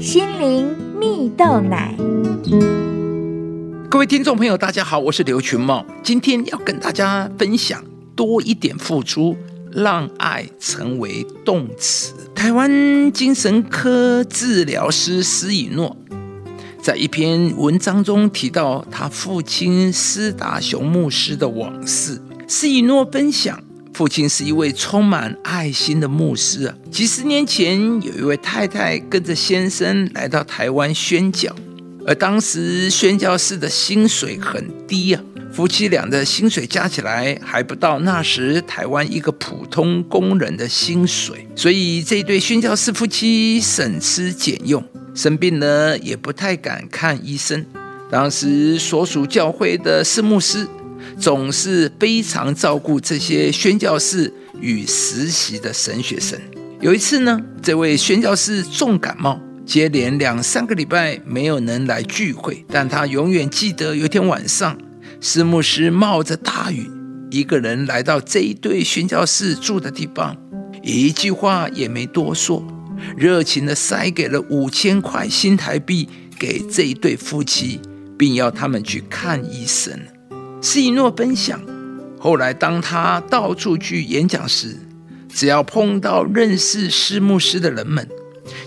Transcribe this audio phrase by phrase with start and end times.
[0.00, 1.94] 心灵蜜豆奶。
[3.90, 7.84] 各位听众朋友，大家好，我是刘群茂，今天要跟大家分享
[8.16, 9.36] 多一点付出，
[9.70, 12.14] 让爱成为动词。
[12.34, 15.94] 台湾精神科治疗师施以诺
[16.80, 22.18] 在一篇文章中提到他父亲施达雄牧师的往事。
[22.48, 23.62] 施以诺分享。
[24.00, 26.74] 父亲是一位充满爱心的牧师啊。
[26.90, 31.54] 几十年前，有一位太太跟着先生来到台湾宣教，
[32.06, 35.22] 而当时宣教士的薪水很低啊，
[35.52, 44.82] 夫妻俩的薪水加起来还不到那时台湾一个普通工人的薪水，所以这对宣教士夫妻省吃俭用，
[45.14, 47.66] 生病了也不太敢看医生。
[48.10, 50.66] 当时所属教会的四牧师。
[51.18, 56.38] 总是非常照顾这些宣教士与实习的神学生。
[56.80, 62.64] 有一次呢，这位宣教士重感冒，接连两三个礼拜没有能来聚会。
[62.68, 64.78] 但他永远记得有天晚上，
[65.20, 66.90] 施牧师冒着大雨，
[67.30, 70.34] 一个人来到这一对宣教士住的地方，
[70.82, 72.66] 一句话也没多说，
[73.16, 77.78] 热情的塞给了五千块新台币给这一对夫妻，
[78.16, 79.92] 并要他们去看医生。
[80.62, 81.60] 施以诺分享，
[82.18, 84.76] 后来当他到处去演讲时，
[85.28, 88.06] 只要碰到认识施牧师的人们，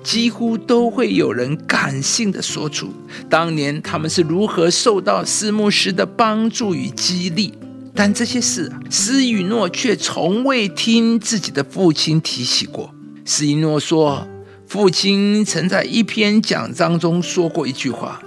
[0.04, 2.92] 几乎都会有人感性的说出
[3.30, 7.54] 当年他们是如何受到施牧师的帮助与激励。
[7.94, 12.92] 但这些事，施以诺却从未听自己的父亲提起过。
[13.24, 14.28] 施以诺说，
[14.66, 18.20] 父亲曾在一篇讲章中说过一句话，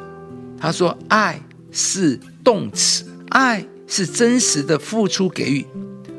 [0.57, 3.05] 他说：“爱是动词。”
[3.37, 5.67] 爱是真实的付出给予，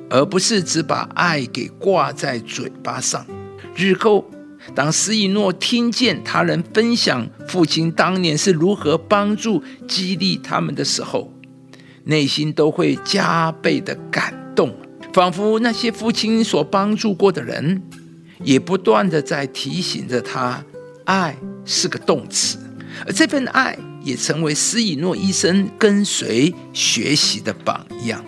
[0.08, 3.26] 而不是只把爱给挂在嘴巴上。
[3.76, 4.30] 日后，
[4.76, 11.34] 当施以诺听见他人分享父亲当年是如何帮助、激励他们的时候，
[12.04, 14.76] 内心都会加倍的感动，
[15.12, 17.82] 仿佛那些父亲所帮助过的人，
[18.44, 20.64] 也不断的在提醒着他：
[21.06, 22.60] 爱是个动词，
[23.08, 23.76] 而这份爱。
[24.08, 28.24] 也成为施以诺医生跟随学习的榜样。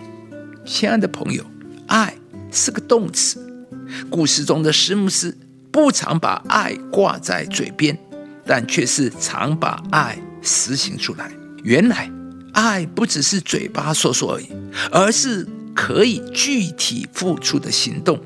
[0.66, 1.42] 亲爱的朋友，
[1.86, 2.14] 爱
[2.52, 3.66] 是个动词。
[4.10, 5.34] 故事中的施牧师
[5.72, 7.98] 不常把爱挂在嘴边，
[8.44, 11.32] 但却是常把爱实行出来。
[11.64, 12.12] 原来，
[12.52, 14.48] 爱不只是嘴巴说说而已，
[14.92, 18.20] 而是可以具体付出的行动，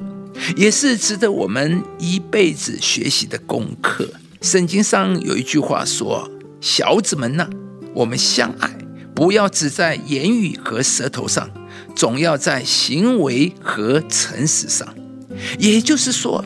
[0.57, 4.09] 也是值得我们一辈子学习的功课。
[4.43, 6.29] 圣经上有一句话说。
[6.65, 7.47] 小子们呐，
[7.93, 8.75] 我们相爱，
[9.15, 11.51] 不要只在言语和舌头上，
[11.95, 14.89] 总要在行为和诚实上。
[15.59, 16.43] 也就是说，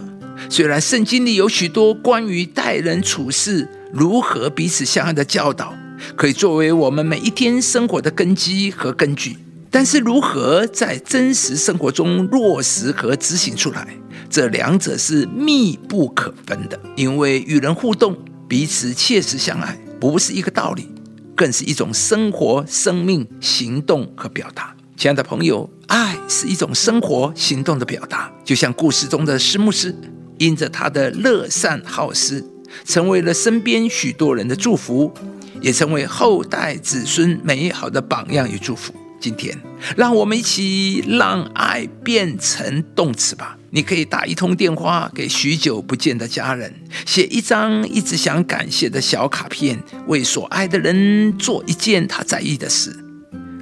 [0.51, 5.73] 虽然圣经里有许多关于待人处事、如何彼此相爱的教导，
[6.17, 9.37] 可以作为我们每一天生活的根基和根据，
[9.71, 13.87] 但是如何在真实生活中落实和执行出来，
[14.29, 16.77] 这两者是密不可分的。
[16.97, 18.19] 因为与人互动，
[18.49, 19.79] 彼此切实相爱。
[20.01, 20.89] 不是一个道理，
[21.35, 24.75] 更是一种生活、生命、行动和表达。
[24.97, 28.33] 亲爱的朋友，爱是一种生活、行动的表达。
[28.45, 29.95] 就像故事中的施牧师，
[30.39, 32.45] 因着他的乐善好施，
[32.85, 35.13] 成为了身边许多人的祝福，
[35.61, 38.95] 也成为后代子孙美好的榜样与祝福。
[39.21, 39.57] 今天，
[39.97, 43.58] 让我们一起让爱变成动词吧。
[43.71, 46.73] 你可以打一通电话给许久不见的家人，
[47.05, 52.97] 写一张一直想感谢的小卡片，为所爱的人做一件他在意的事。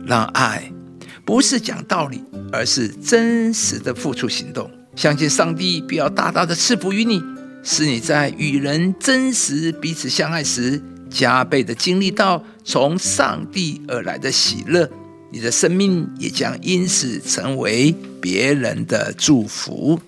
[0.06, 0.70] 让爱
[1.24, 2.22] 不是讲道理，
[2.52, 4.70] 而是真实的付出行动。
[4.94, 7.20] 相信上帝必要大大的赐福于你，
[7.64, 10.80] 使你在与人真实彼此相爱时，
[11.10, 14.88] 加倍的经历到从上帝而来的喜乐。
[15.36, 20.00] 你的生命也将因此成为别人的祝福。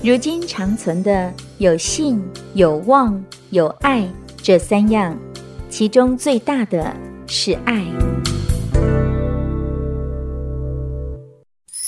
[0.00, 2.22] 如今长存的有信、
[2.54, 3.20] 有望、
[3.50, 4.08] 有爱
[4.40, 5.18] 这三样，
[5.68, 6.96] 其中最大的
[7.26, 7.84] 是爱。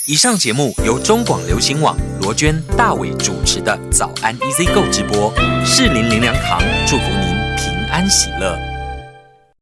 [0.09, 5.33] 以上节目由中广流行网罗娟、大伟主持的《早安 EZ 购》直播，
[5.63, 8.74] 适林林良堂祝福您平安喜乐。